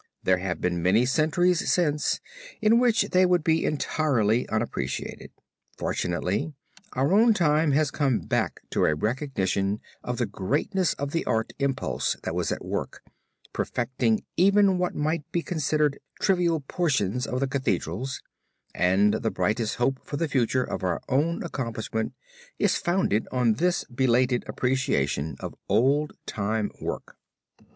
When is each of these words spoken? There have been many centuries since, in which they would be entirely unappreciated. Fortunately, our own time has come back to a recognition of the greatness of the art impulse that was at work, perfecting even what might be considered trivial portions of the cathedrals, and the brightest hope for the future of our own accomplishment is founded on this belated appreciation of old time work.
There 0.23 0.39
have 0.39 0.59
been 0.59 0.81
many 0.81 1.05
centuries 1.05 1.69
since, 1.71 2.21
in 2.59 2.79
which 2.79 3.11
they 3.11 3.23
would 3.23 3.43
be 3.43 3.63
entirely 3.63 4.49
unappreciated. 4.49 5.29
Fortunately, 5.77 6.53
our 6.93 7.13
own 7.13 7.35
time 7.35 7.73
has 7.73 7.91
come 7.91 8.21
back 8.21 8.61
to 8.71 8.85
a 8.85 8.95
recognition 8.95 9.79
of 10.03 10.17
the 10.17 10.25
greatness 10.25 10.95
of 10.95 11.11
the 11.11 11.23
art 11.25 11.53
impulse 11.59 12.17
that 12.23 12.33
was 12.33 12.51
at 12.51 12.65
work, 12.65 13.03
perfecting 13.53 14.23
even 14.37 14.79
what 14.79 14.95
might 14.95 15.31
be 15.31 15.43
considered 15.43 15.99
trivial 16.19 16.61
portions 16.61 17.27
of 17.27 17.39
the 17.39 17.45
cathedrals, 17.47 18.23
and 18.73 19.13
the 19.13 19.29
brightest 19.29 19.75
hope 19.75 19.99
for 20.03 20.17
the 20.17 20.27
future 20.27 20.63
of 20.63 20.83
our 20.83 20.99
own 21.09 21.43
accomplishment 21.43 22.13
is 22.57 22.75
founded 22.75 23.27
on 23.31 23.53
this 23.53 23.83
belated 23.83 24.43
appreciation 24.47 25.35
of 25.39 25.53
old 25.69 26.13
time 26.25 26.71
work. 26.81 27.17